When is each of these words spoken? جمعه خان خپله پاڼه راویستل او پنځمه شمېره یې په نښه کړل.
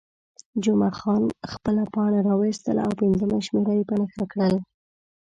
جمعه 0.63 0.91
خان 0.99 1.23
خپله 1.53 1.83
پاڼه 1.93 2.19
راویستل 2.29 2.77
او 2.85 2.91
پنځمه 3.01 3.37
شمېره 3.45 3.73
یې 3.79 3.83
په 3.89 3.95
نښه 3.99 4.25
کړل. 4.31 4.55